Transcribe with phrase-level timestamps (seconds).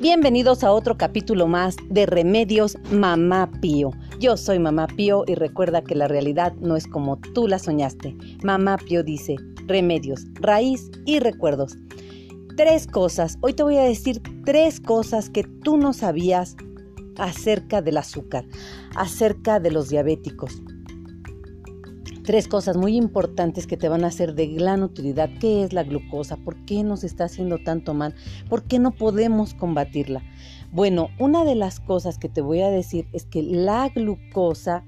[0.00, 3.90] Bienvenidos a otro capítulo más de Remedios Mamá Pío.
[4.18, 8.16] Yo soy Mamá Pío y recuerda que la realidad no es como tú la soñaste.
[8.42, 9.36] Mamá Pío dice,
[9.66, 11.76] remedios, raíz y recuerdos.
[12.56, 16.56] Tres cosas, hoy te voy a decir tres cosas que tú no sabías
[17.18, 18.46] acerca del azúcar,
[18.96, 20.62] acerca de los diabéticos
[22.30, 25.28] tres cosas muy importantes que te van a hacer de gran utilidad.
[25.40, 26.36] ¿Qué es la glucosa?
[26.36, 28.14] ¿Por qué nos está haciendo tanto mal?
[28.48, 30.22] ¿Por qué no podemos combatirla?
[30.70, 34.84] Bueno, una de las cosas que te voy a decir es que la glucosa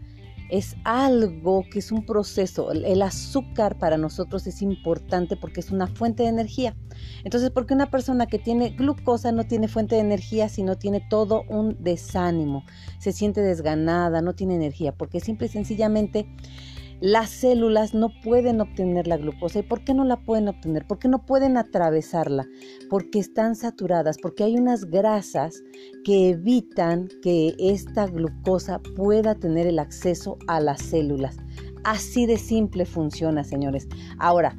[0.52, 2.70] es algo que es un proceso.
[2.70, 6.76] El azúcar para nosotros es importante porque es una fuente de energía.
[7.24, 11.04] Entonces, ¿por qué una persona que tiene glucosa no tiene fuente de energía, sino tiene
[11.10, 12.64] todo un desánimo?
[13.00, 16.28] Se siente desganada, no tiene energía, porque simple y sencillamente
[17.02, 19.58] las células no pueden obtener la glucosa.
[19.58, 20.86] ¿Y por qué no la pueden obtener?
[20.86, 22.46] ¿Por qué no pueden atravesarla?
[22.88, 25.64] Porque están saturadas, porque hay unas grasas
[26.04, 31.38] que evitan que esta glucosa pueda tener el acceso a las células.
[31.82, 33.88] Así de simple funciona, señores.
[34.18, 34.56] Ahora,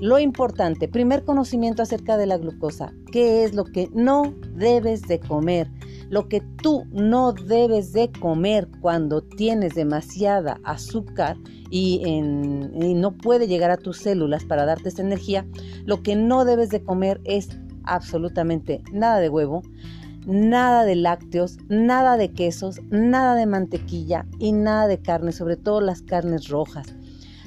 [0.00, 2.92] lo importante, primer conocimiento acerca de la glucosa.
[3.12, 5.70] ¿Qué es lo que no debes de comer?
[6.08, 11.36] Lo que tú no debes de comer cuando tienes demasiada azúcar
[11.70, 15.46] y, no puede llegar a tus células para darte esa energía,
[15.84, 17.48] lo que no debes de comer es
[17.84, 19.62] absolutamente nada de huevo,
[20.26, 25.80] nada de lácteos, nada de quesos, nada de mantequilla y nada de carne, sobre todo
[25.80, 26.86] las carnes rojas.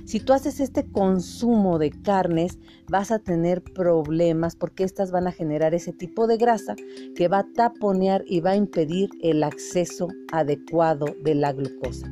[0.06, 2.60] Si tú haces este consumo de carnes,
[2.90, 6.76] vas a tener problemas porque estas van a generar ese tipo de grasa
[7.16, 12.12] que va a taponear y va a impedir el acceso adecuado de la glucosa.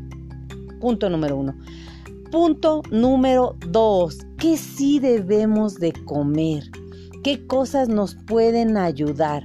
[0.80, 1.56] Punto número uno.
[2.32, 4.20] Punto número dos.
[4.38, 6.64] ¿Qué sí debemos de comer?
[7.24, 9.44] ¿Qué cosas nos pueden ayudar?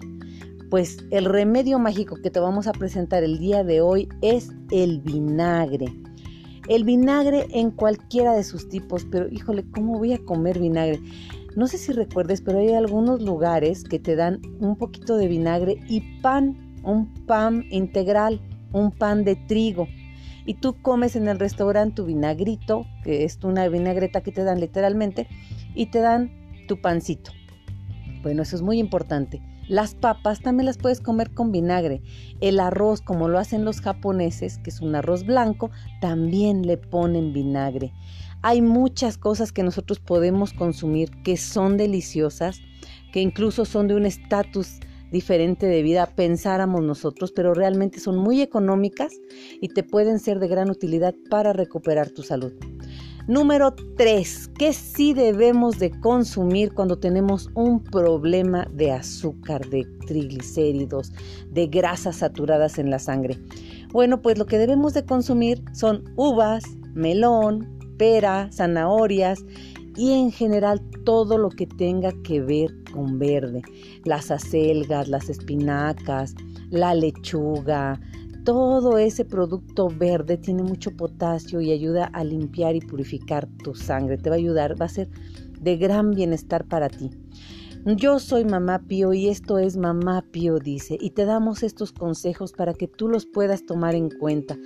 [0.70, 5.00] Pues el remedio mágico que te vamos a presentar el día de hoy es el
[5.00, 5.86] vinagre.
[6.68, 11.00] El vinagre en cualquiera de sus tipos, pero híjole, ¿cómo voy a comer vinagre?
[11.54, 15.78] No sé si recuerdes, pero hay algunos lugares que te dan un poquito de vinagre
[15.88, 18.40] y pan, un pan integral,
[18.72, 19.86] un pan de trigo.
[20.44, 24.60] Y tú comes en el restaurante tu vinagrito, que es una vinagreta que te dan
[24.60, 25.28] literalmente,
[25.74, 26.32] y te dan
[26.66, 27.30] tu pancito.
[28.22, 29.42] Bueno, eso es muy importante.
[29.68, 32.02] Las papas también las puedes comer con vinagre.
[32.40, 37.32] El arroz, como lo hacen los japoneses, que es un arroz blanco, también le ponen
[37.32, 37.92] vinagre.
[38.42, 42.60] Hay muchas cosas que nosotros podemos consumir que son deliciosas,
[43.12, 44.78] que incluso son de un estatus
[45.10, 49.12] diferente de vida pensáramos nosotros, pero realmente son muy económicas
[49.60, 52.52] y te pueden ser de gran utilidad para recuperar tu salud.
[53.28, 54.50] Número 3.
[54.56, 61.12] ¿Qué sí debemos de consumir cuando tenemos un problema de azúcar, de triglicéridos,
[61.50, 63.36] de grasas saturadas en la sangre?
[63.90, 66.62] Bueno, pues lo que debemos de consumir son uvas,
[66.94, 69.44] melón, pera, zanahorias
[69.96, 73.62] y en general todo lo que tenga que ver con verde.
[74.04, 76.36] Las acelgas, las espinacas,
[76.70, 78.00] la lechuga,
[78.46, 84.18] todo ese producto verde tiene mucho potasio y ayuda a limpiar y purificar tu sangre.
[84.18, 85.08] Te va a ayudar, va a ser
[85.60, 87.10] de gran bienestar para ti.
[87.96, 92.52] Yo soy Mamá Pío y esto es Mamá Pío dice y te damos estos consejos
[92.52, 94.56] para que tú los puedas tomar en cuenta.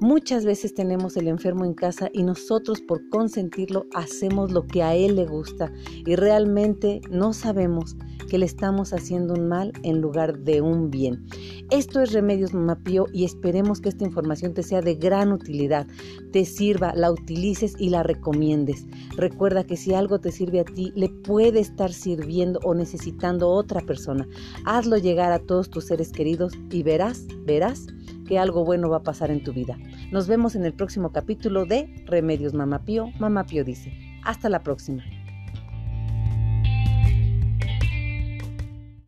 [0.00, 4.94] Muchas veces tenemos el enfermo en casa y nosotros por consentirlo hacemos lo que a
[4.94, 5.72] él le gusta
[6.06, 7.96] y realmente no sabemos
[8.30, 11.26] que le estamos haciendo un mal en lugar de un bien.
[11.70, 15.86] Esto es Remedios Mamá Pío y esperemos que esta información te sea de gran utilidad,
[16.32, 18.86] te sirva, la utilices y la recomiendes.
[19.16, 23.80] Recuerda que si algo te sirve a ti, le puede estar sirviendo o necesitando otra
[23.80, 24.26] persona.
[24.64, 27.86] Hazlo llegar a todos tus seres queridos y verás, verás
[28.28, 29.76] que algo bueno va a pasar en tu vida.
[30.12, 33.08] Nos vemos en el próximo capítulo de Remedios Mamá Pío.
[33.18, 33.92] Mamá Pío dice.
[34.22, 35.02] Hasta la próxima.